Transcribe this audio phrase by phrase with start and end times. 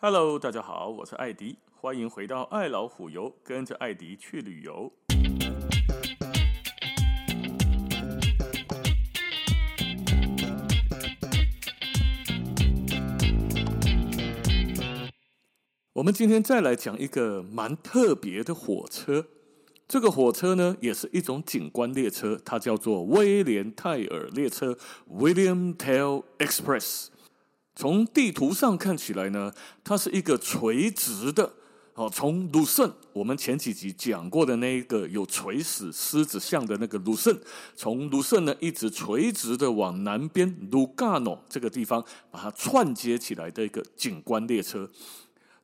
[0.00, 4.92] Hello，大家好，我是艾迪，欢迎回到爱老虎游，跟着艾迪去旅游。
[15.94, 19.26] 我们今天再来讲一个蛮特别的火车。
[19.88, 24.78] 这个火车呢，也是一种景观列车，它叫做威廉泰尔列车
[25.10, 27.08] （William Tell Express）。
[27.78, 29.54] 从地图上看起来呢，
[29.84, 31.48] 它是一个垂直的。
[31.94, 37.40] 哦，从卢森，我们前几集讲过的那一个有垂死狮子像的那个卢森，
[37.76, 44.90] 从卢森呢一直垂直的往南边卢加诺这个地方，把它串接起来的一个景观列车。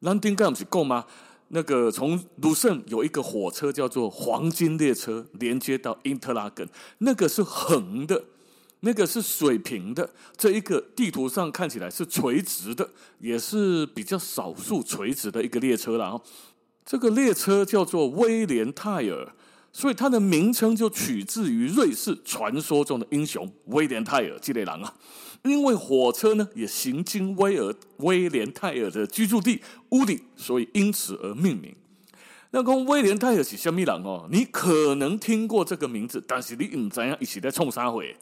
[0.03, 1.05] Landing Gams 够吗？
[1.49, 6.69] 那个从卢森有一个火车叫做黄金列车，连接到因特拉根，
[6.99, 8.25] 那个是横的，
[8.85, 10.09] 那个是水平的。
[10.37, 12.89] 这一个地图上看起来是垂直的，
[13.19, 16.23] 也是比较少数垂直的一个列车了。
[16.85, 19.33] 这个列车叫做威廉泰尔，
[19.73, 24.95] 所以它的名称就取自于瑞士传说中的英雄威廉泰尔这类狼啊。
[25.43, 31.75] 因为火车呢也行经威尔威廉泰尔的居住地乌里，所以因此而命名。
[32.51, 34.29] 那讲威廉泰尔是什么人哦？
[34.31, 38.17] 你可能听过这个名字，但是你唔知影一起在冲啥会。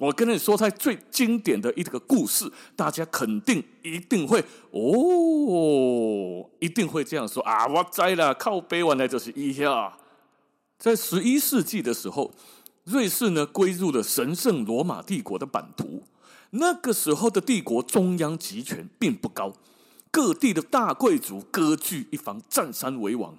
[0.00, 7.66] 我跟你说，它最经典的一个故事，大家肯定一定会哦，一定会这样说啊！
[7.66, 9.92] 我知了，靠背完来就是一下。
[10.78, 12.32] 在十一世纪的时候，
[12.84, 16.02] 瑞士呢归入了神圣罗马帝国的版图。
[16.52, 19.52] 那个时候的帝国中央集权并不高，
[20.10, 23.36] 各地的大贵族割据一方，占山为王。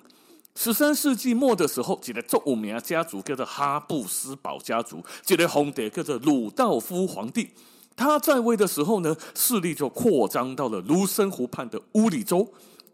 [0.55, 7.49] 十三世纪末的时候，一个著名家族叫做哈布斯堡家族，一个皇帝叫做鲁道夫皇帝。
[7.95, 12.47] 他在位的时候呢，势力就扩张到了卢森湖畔的乌里州。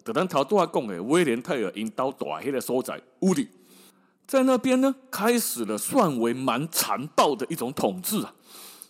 [0.03, 3.49] 等咱头拄仔讲的威廉泰尔因岛大黑的所在乌里，
[4.25, 8.33] 在那边呢，开始了算为蛮残暴的一种统治啊。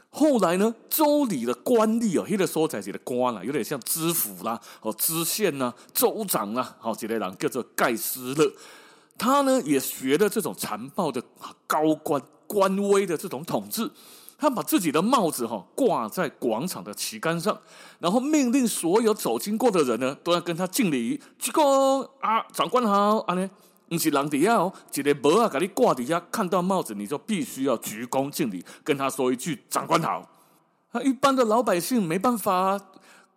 [0.09, 8.51] 后来呢，州里的官吏哦，那个所在是的官啦，有点像知府啦、哦知县呐、州长啊，好几类人叫做盖斯勒。
[9.18, 11.22] 他呢也学了这种残暴的
[11.68, 13.91] 高官官威的这种统治，
[14.38, 17.59] 他把自己的帽子哈挂在广场的旗杆上，
[18.00, 23.50] 然后命令所有走经过的人呢都要跟他敬礼，鞠躬啊，长官好，啊呢。
[23.90, 30.30] 不是人底下哦，一个帽啊，给你挂底下，看到帽子你就必须要鞠躬敬礼，跟他说一句“长官好”。
[30.92, 32.80] 啊，一般的老百姓没办法，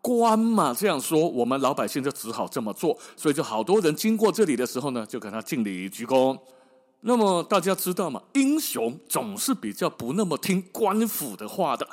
[0.01, 6.39] 官嘛这样说，我们老百姓就只好这么做，所以就好多人经过这里的时候呢，就跟他敬礼鞠躬。
[7.03, 8.21] 那么大家知道吗？
[8.35, 11.87] 英雄总是比较不那么听官府的话的。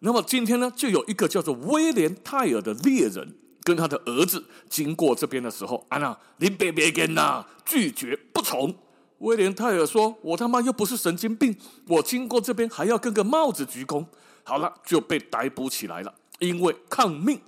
[0.00, 3.36] 那么今天呢，就有一个叫做威廉泰尔的猎人。
[3.62, 8.74] 跟他的儿子经过这边的时候，安娜，你别别跟呐，拒绝不从。
[9.18, 11.56] 威廉泰尔说：“我他妈又不是神经病，
[11.86, 14.04] 我经过这边还要跟个帽子鞠躬。”
[14.42, 17.40] 好了，就被逮捕起来了，因为抗命。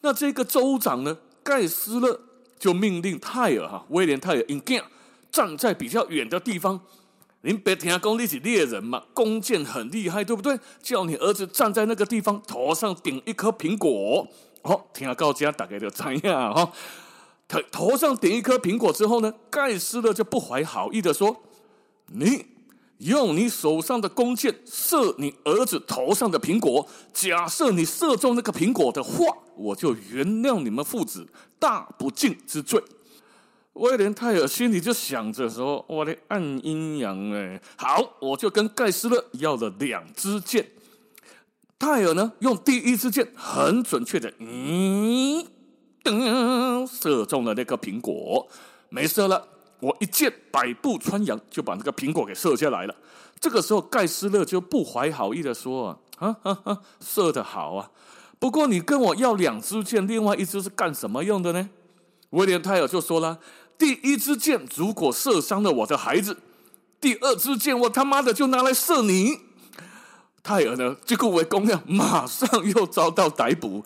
[0.00, 2.20] 那这个州长呢，盖斯勒
[2.56, 4.80] 就命令泰尔哈，威廉泰尔应该
[5.32, 6.80] 站在比较远的地方。
[7.40, 10.56] 您别听讲你是猎人嘛，弓箭很厉害，对不对？
[10.80, 14.26] 叫你儿子站在那个地方，头上顶一颗苹果。
[14.62, 16.72] 好，听到这大概就这样哈。
[17.46, 21.34] 头头上顶一颗苹果之后呢，盖斯勒就不怀好意的说
[22.12, 22.44] ：“你
[22.98, 29.24] 用你手上的弓箭射你儿子头上的苹果，假设你射中那个苹果的话，
[29.56, 31.26] 我就原谅你们父子
[31.58, 32.82] 大不敬之罪。”
[33.74, 40.68] 威廉泰尔心里就想着说：“我的暗阴阳哎，好，我就跟盖斯勒要了两支箭。”
[41.78, 45.46] 泰尔呢，用第一支箭很准确的，嗯，
[46.02, 48.48] 噔，射中了那个苹果，
[48.88, 49.46] 没射了。
[49.80, 52.94] 我一箭百步穿杨，就把那个苹果给射下来了。
[53.38, 57.88] 这个时候，盖斯勒就不怀好意的说：“啊啊啊，射得好啊！
[58.40, 61.70] 不过你跟我要两支箭，另外一支是干什么用的呢？”
[62.30, 63.38] 威廉泰尔就说了
[63.78, 66.36] ：“第一支箭如果射伤了我的孩子，
[67.00, 69.38] 第二支箭我他妈的就拿来射你。”
[70.42, 73.84] 泰尔呢，这个为公亮，马上又遭到逮捕，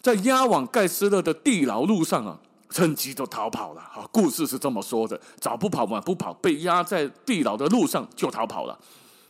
[0.00, 2.38] 在押往盖斯勒的地牢路上啊，
[2.70, 3.82] 趁机就逃跑了。
[3.90, 8.78] 好，故事是这么说的：早不跑，晚不跑，被押在地牢的路上就逃跑了。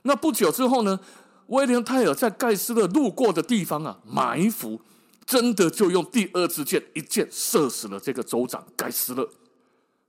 [0.03, 0.99] 那不久之后呢，
[1.47, 4.81] 威廉泰尔在盖斯勒路过的地方啊埋伏，
[5.25, 9.29] 真的就用第二支箭一箭射死了这个州长盖斯勒。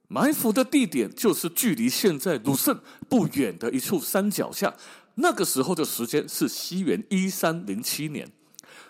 [0.10, 2.78] 埋伏的地点就是距离现在鲁森
[3.10, 4.72] 不远的一处山脚下。
[5.16, 8.32] 那个时候的时间是西元一三零七年，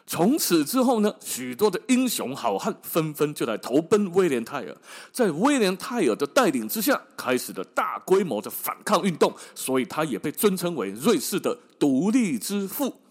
[0.08, 4.78] 从此之后呢，许多的英雄好汉纷纷就来投奔威廉泰尔，
[5.12, 13.02] 在威廉泰尔的带领之下，开始了大规模的反抗运动，所以他也被尊称为瑞士的独立之父。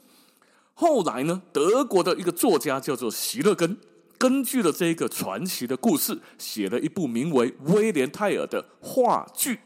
[0.75, 3.77] 后来呢，德国的一个作家叫做席勒根，
[4.17, 9.61] 根据了这一个传奇的故事，写了一部名为《威廉泰尔》的话剧。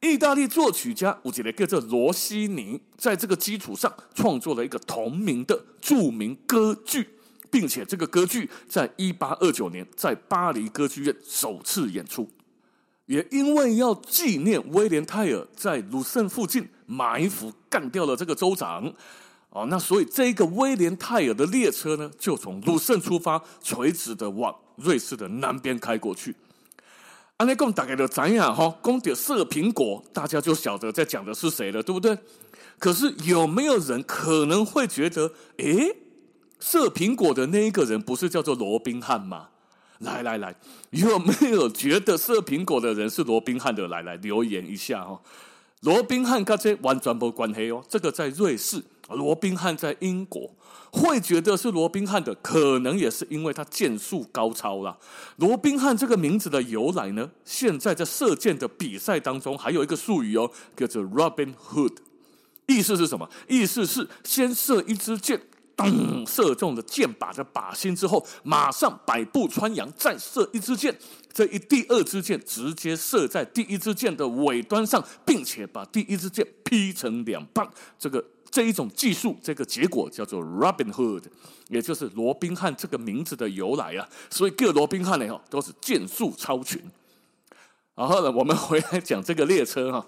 [0.00, 7.08] 意大利作曲家我记得叫做罗西尼，在这个基础上创作了一个同名的著名歌剧，
[7.50, 12.28] 并且这个歌剧在一八二九年在巴黎歌剧院首次演出。
[13.06, 18.92] 也因为要纪念威廉泰尔在鲁圣附近埋伏干掉了这个州长，
[19.50, 26.34] 哦，那所以这个威廉泰尔的列车呢，就从鲁圣出发，垂直的往瑞士的南边开过去。
[27.36, 28.78] 安内贡大概就怎样哈？
[28.82, 32.16] 讲到射苹果，大家就晓得在讲的是谁了，对不对？
[32.78, 35.96] 可是有没有人可能会觉得，诶，
[36.60, 39.48] 射苹果的那一个人不是叫做罗宾汉吗？
[39.98, 40.54] 来来来，
[40.90, 43.88] 有没有觉得射苹果的人是罗宾汉的？
[43.88, 45.20] 来来留言一下哈。
[45.80, 50.50] 罗宾汉跟这完全没关系哦，这个在瑞士，罗宾汉在英国。
[50.96, 54.96] 会觉得是罗宾汉的，可能也是因为他剑术高超啦。
[55.38, 61.96] 罗宾汉这个名字的由来呢，现在在射箭的比赛当中还有一个术语哦，叫做 Robin Hood，
[62.66, 63.28] 意思是什么？
[63.48, 65.40] 意思是先射一支箭，
[65.76, 70.96] 当射中了箭靶的靶心之后，马上百步穿杨，再射一支箭，
[71.32, 77.68] 这一第二支箭直接射在第一支箭的尾端上，并且把第一支箭劈成两半。
[77.98, 78.24] 这个。
[78.50, 81.24] 这一种技术，这个结果叫做 Robin Hood，
[81.66, 84.08] 也就是罗宾汉这个名字的由来啊。
[84.30, 86.80] 所以各罗宾汉呢，都是箭术超群。
[87.96, 90.06] 然后呢，我们回来讲这个列车哈，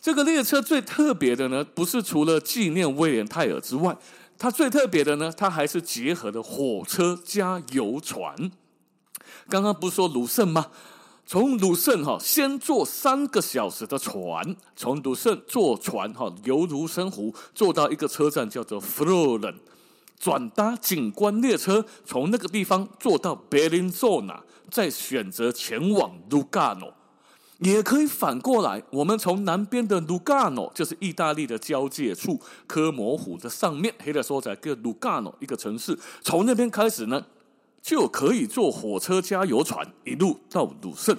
[0.00, 3.96] 这个列车最特别的呢，不是除了纪念威廉泰尔之外，
[4.40, 8.50] 它最特别的呢，它还是结合了火车加游船。
[9.50, 10.68] 刚刚不是说鲁圣吗？
[11.26, 19.54] 从鲁圣哈先坐三个小时的船，从鲁圣坐船哈游卢森湖，坐到一个车站叫做弗洛伦，
[20.18, 26.94] 转搭景观列车，从那个地方坐到贝林佐纳，再选择前往卢加诺。
[27.60, 37.24] 也可以反过来，我们从南边的卢加诺，就是意大利的交界处，科摩湖的上面，黑的说在个卢加诺一个城市，从那边开始呢。
[37.82, 41.16] 就可以坐火车加游船一路到鲁圣，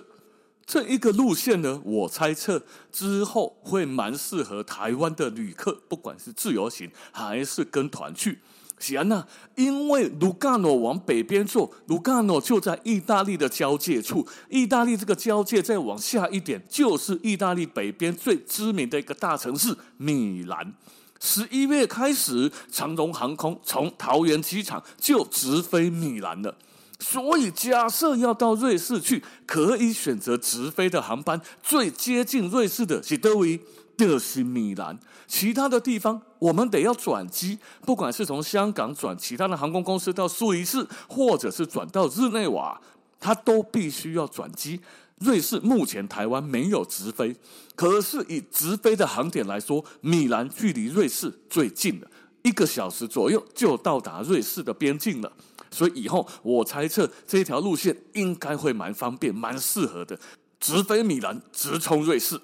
[0.64, 2.62] 这一个路线呢，我猜测
[2.92, 8.38] 之后会蛮适合台湾的旅客，不管是自由行还是跟团去。
[8.82, 9.26] 显然呢，
[9.56, 20.74] 因为卢加诺往北边坐，卢加诺就在意大利的交界处，意大利这个交界再往下一点，就是意大利北边最知名的一个大城市米兰。
[21.20, 26.56] 十一月开始，长荣航空从桃园机场就直飞米兰了。
[27.00, 31.42] 所以，假设要到瑞士去，可以选择直飞的航班。
[31.64, 33.60] 最接近瑞士的是德维，
[34.02, 34.98] 就是米兰。
[35.28, 37.60] 其他的地方，我们得要转机。
[37.86, 42.82] 不管是从香港转其他的航空公司到苏黎世，或者是转到日内瓦，
[43.20, 44.80] 它都必须要转机。
[45.20, 47.36] 瑞士目前台湾没有直飞，
[47.76, 52.08] 可是以直飞的航点来说，米兰距离瑞士最近了，
[52.42, 55.32] 一个小时左右就到达瑞士的边境了。
[55.70, 60.20] 所以以后我猜测这条路线应该会蛮方便、蛮适合的，
[60.60, 62.42] 直飞米兰，直冲瑞士。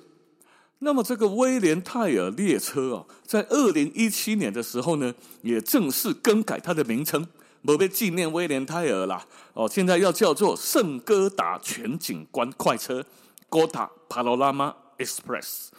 [0.79, 7.27] 那么这个威廉泰尔列车啊，在二零一七年的时候呢，也正式更改它的名称。
[7.63, 13.03] 不被纪念威廉泰尔啦，哦，现在要叫做圣哥达全景观快车
[13.50, 15.69] g o t a Panorama Express）。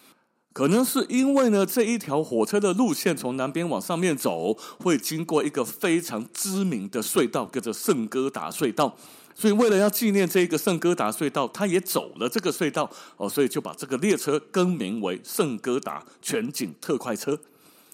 [0.52, 8.96] 可能是因为呢，这一条火车的路线从南边往上面走，会经过一个非常知名的隧道，叫做圣哥达隧道。
[9.40, 17.38] 所以为了要纪念这个圣哥达隧道，他也走了这个隧道哦，所以就把这个列车更名为圣哥达全景特快车。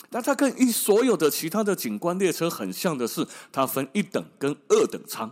[0.09, 5.31] 那它跟一所有的其他的景观列车很像的是，它分一等跟二等舱。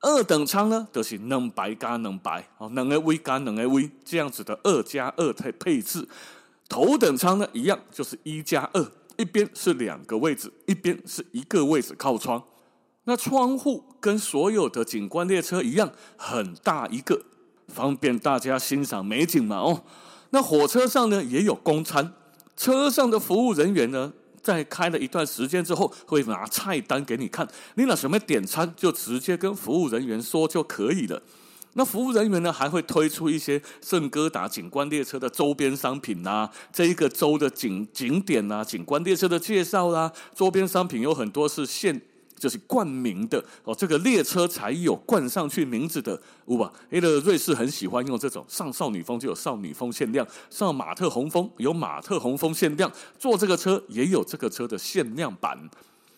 [0.00, 6.08] 二等舱呢，就是两排加两排，哦，两个位加两个位这样子的二加二配配置。
[6.70, 12.42] 头等舱呢，一样就是一加二，一边是两个位置，一边是一个位置靠窗。
[13.10, 17.20] 那窗户跟所有的景观列车一样，很大一个，
[17.66, 19.56] 方便大家欣赏美景嘛。
[19.56, 19.82] 哦，
[20.30, 22.12] 那火车上呢也有公餐，
[22.56, 24.12] 车上的服务人员呢。
[24.42, 31.20] 在开了一段时间之后，会拿菜单给你看，你拿什么点餐，就直接跟服务人员说就可以了。
[31.74, 42.00] 那服务人员呢，还会推出一些圣哥达景观列车的周边商品呐、这一个州的景景点呐、景观列车的介绍啦、啊，周边商品有很多是现
[42.40, 46.72] 就是冠名的哦，这个列车才有冠上去名字的，有吧？
[46.90, 55.68] 因为瑞士很喜欢用这种，上少女峰就有少女峰限量，上马特洪峰有马特洪峰限量，坐这个车也有这个车的限量版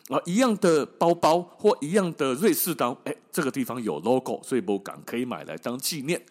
[0.09, 6.23] 啊，一样的包包或一样的瑞士刀，哎，这个地方有 logo，所以不敢可以买来当纪念。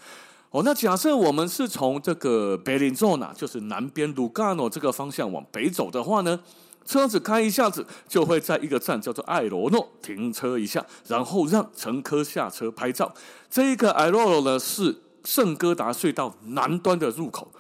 [0.52, 6.38] 哦，那假设我们是从这个 Bellinzona，就是南边 Lugano 这个方向往北走的话呢，
[6.86, 13.14] 车子开一下子就会在一个站叫做艾罗诺停车一下，然后让乘客下车拍照。
[13.50, 17.52] 这一个艾罗诺呢是圣哥达隧道南端的入口，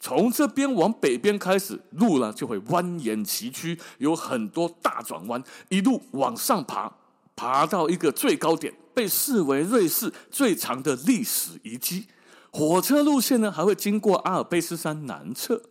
[0.00, 6.90] 从这边往北边开始，路呢就会蜿蜒崎岖，有很多大转弯，一路往上爬，
[7.36, 12.06] 爬到一个最高点，被视为瑞士最长的历史遗迹。
[12.50, 15.62] 火车路线呢，还会经过阿尔卑斯山南侧，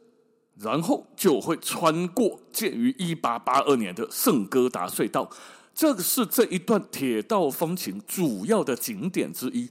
[0.62, 5.30] 然后就会穿过建于一八八二年的圣哥达隧道。
[5.74, 9.70] 这个是这一段铁道风情主要的景点之一。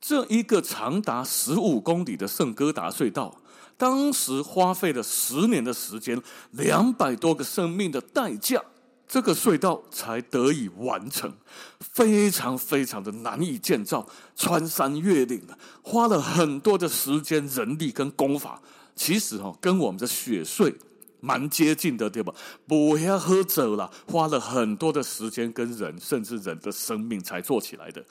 [0.00, 3.36] 这一个长达十五公里的圣哥达隧道，
[3.76, 6.22] 当时花费了十年的时间，
[6.52, 8.62] 两百多个生命的代价。
[9.06, 11.32] 这个隧道才得以完成，
[11.80, 15.42] 非常非常的难以建造，穿山越岭，
[15.82, 18.60] 花了很多的时间、人力跟工法。
[18.98, 20.74] 其实哈，跟我们的雪隧
[21.20, 22.34] 蛮接近的，对吧？
[22.66, 28.04] 不要喝走了，花了很多的时间跟人，甚至人的生命才做起来的。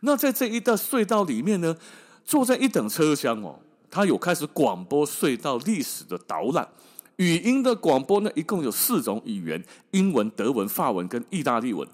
[0.00, 1.76] 那在这一段隧道里面呢，
[2.24, 3.58] 坐在一等车厢哦，
[3.90, 6.68] 它有开始广播隧道历史的导览。
[7.16, 11.86] 语音的广播呢，一共有四种语言：英文、德文、法文跟意大利文。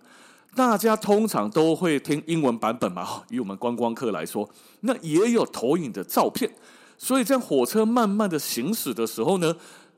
[0.55, 3.23] 大家通常都会听英文版本嘛？
[3.31, 4.49] 以我们观光客来说，
[4.81, 6.55] 那也有投影的照片。
[6.97, 9.55] 所以在火车慢慢的行驶的时候呢，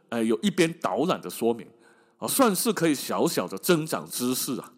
[0.09, 1.67] 呃，有一边导览的说明，
[2.19, 4.73] 啊，算是可以小小的增长知识啊。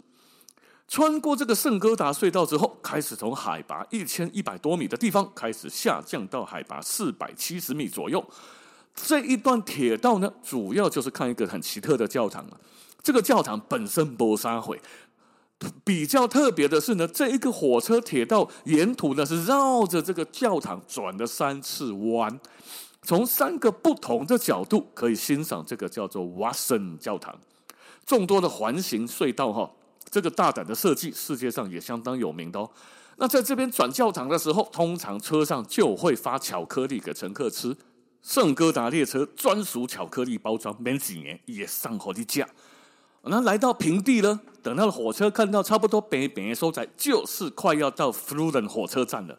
[0.86, 8.24] 穿过这个圣哥达隧道之后，开始从海拔一千一百多米的地方开始下降到海拔四百七十米左右。
[8.94, 12.58] 这一段铁道呢，主要就是看一个很奇特的教堂啊。
[13.02, 14.80] 这个教堂本身没啥毁，
[15.84, 22.38] 比较特别的是呢，这一个火车铁道沿途呢是绕着这个教堂转了三次弯，
[23.02, 27.36] 从三个不同的角度可以欣赏这个叫做 Watson 教堂。
[28.06, 29.70] 众多的环形隧道哈，
[30.08, 32.70] 这个大胆的设计，世界上也相当有名的哦。
[33.16, 37.76] 那在这边转教堂的时候，通常车上就会发巧克力给乘客吃。
[38.22, 42.48] 圣哥达列车专属巧克力包装，免几年也上好的价。
[43.30, 49.38] 那来到平地呢，等到火车看到差不多北边的所在，就是快要到弗鲁伦火车站了。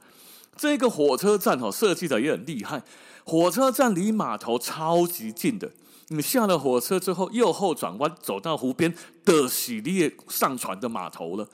[0.55, 2.83] 这个火车站哦，设计的也很厉害。
[3.23, 5.71] 火车站离码头超级近的，
[6.09, 8.93] 你下了火车之后，右后转弯走到湖边
[9.23, 11.47] 的喜列上船的码头了，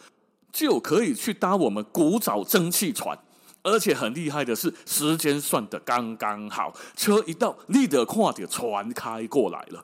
[0.51, 3.17] 就可以去搭我们古早蒸汽船。
[3.61, 9.83] 而且很厉害的是，时间算得刚刚好，车一到，立得快点，船开过来了。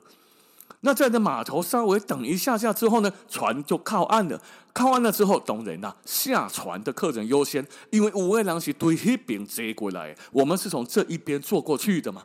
[0.84, 4.40] 那在那码头稍微等一下下之后呢，船就靠岸了。
[4.72, 12.22] 靠岸了之后，当然啦，下船的客人优先，因为五位郎是对一边接过来，我们是从这一边坐过去的嘛。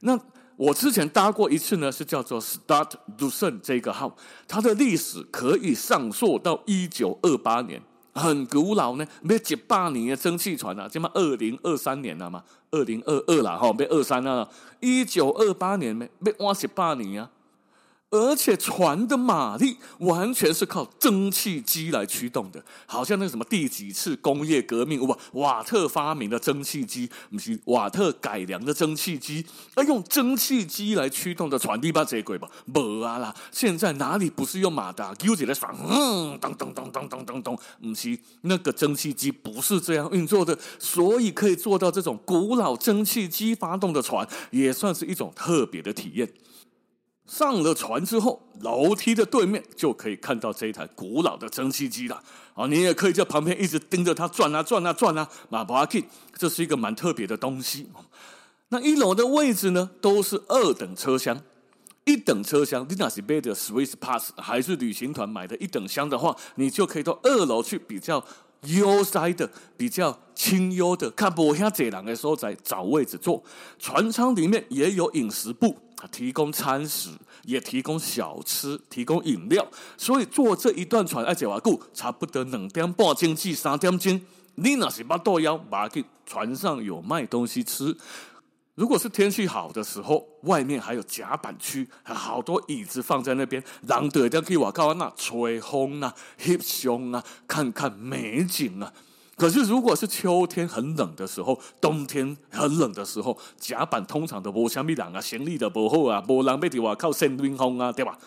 [0.00, 0.18] 那
[0.56, 4.16] 我之前搭过一次呢，是叫做 “Start Lucen” 这个号，
[4.48, 7.80] 它的历史可以上溯到一九二八年。
[8.14, 14.48] 很古老呢，没几百年的蒸汽船啊，这么二零二三年了嘛，二零二二了哈，没二三了，
[14.80, 17.30] 一九二八年没没哇几百年啊。
[18.12, 33.34] 而且船的马力完全是靠蒸汽机来驱动的，好像那什么第几次工业革命，哇，瓦特发明的蒸汽机，不是瓦特改良的蒸汽机，而用蒸汽机来驱动的船，你把这鬼吧，没啊啦！
[33.50, 46.30] 现在哪里不是用马达，丢起来爽，嗯，咚咚咚咚咚咚咚，不是那个蒸汽机不是这样运作的，所以可以做到这种古老蒸汽机发动的船，也算是一种特别的体验。
[47.26, 52.22] 上了船之后，楼梯的对面就可以看到这一台古老的蒸汽机了。
[52.54, 55.26] 啊，你也可以在旁边一直盯着它转啊转啊转啊。
[55.48, 55.98] 马巴克，
[56.36, 57.88] 这是一个蛮特别的东西。
[58.68, 61.40] 那一楼的位置呢，都是二等车厢。
[62.04, 68.22] 一等车厢，你那是买的 Swiss Pass 还是旅行团买的一等厢的话，你就可以到二楼去比较
[68.62, 73.42] 悠哉的、比较清幽的，看不下这两个所在找位置坐。
[73.78, 75.76] 船舱里面也有饮食部。
[76.10, 77.10] 提供餐食，
[77.44, 79.66] 也提供小吃，提供饮料，
[79.96, 84.20] 所以坐这一段船，而且话故，差不多两点半钟至三点钟。
[84.56, 87.96] 你那是巴肚枵，马去船上有卖东西吃。
[88.74, 98.92] 如果是天气好的时候，外面还有甲板区，还好多椅子放在那边，人都要去外口那吹风啊、翕相啊、看看美景啊。
[99.36, 108.18] 可是如果是秋天很冷的时候，冬天很冷的时候，甲板通常都无虾米人啊，行李的不厚啊，无人要伫外口扇冰风啊，对吧？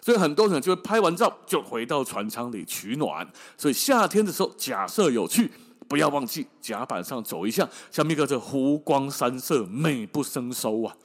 [0.00, 3.26] 所以很多人就会拍完照就回到船舱里取暖。
[3.56, 5.50] 所以夏天的时候，假设有去。
[5.86, 10.96] 不要忘记甲板上走一下，像一个这湖光山色，美不胜收啊！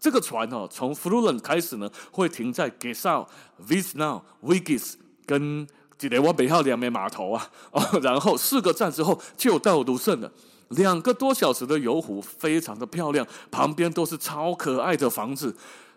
[0.00, 3.26] 这个船哦，从弗鲁伦开始呢，会停在 Gesau、
[3.68, 4.94] Visnau、Vigis
[5.26, 5.66] 跟
[5.98, 10.30] 几雷瓦北号两枚码头啊，哦，然后四个站之后就到卢森了。
[10.70, 15.54] 两个多小时的游湖，非常的漂亮，旁边都是超可爱的房子。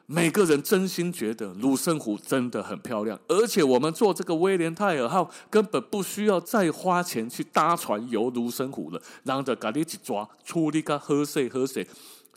[0.10, 11.86] 每个人真心觉得卢森湖真的很漂亮，而且我们坐这个威廉泰尔号根本不需要再花钱去搭船游卢森湖了，然后就赶紧去抓，出力个喝水喝水，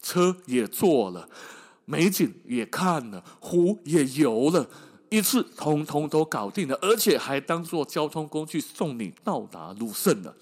[0.02, 1.29] 车也坐了，
[1.85, 4.67] 美景也看了，湖也游了，
[5.11, 10.35] 一次通通都搞定了，而且还当做交通工具送你到达卢森了。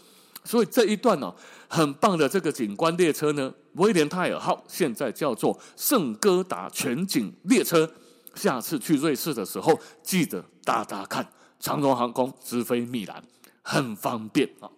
[0.45, 1.35] 所以这一段呢、哦，
[1.69, 7.91] 很棒的这个景观列车呢，威廉泰尔号现在叫做圣哥达全景列车。
[8.35, 11.27] 下次去瑞士的时候，记得搭搭看，
[11.59, 13.23] 长荣航空直飞米兰，
[13.63, 14.71] 很方便啊。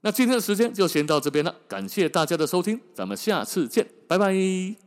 [0.00, 4.85] 那今天的时间就先到这边了，感谢大家的收听，咱们下次见，拜拜。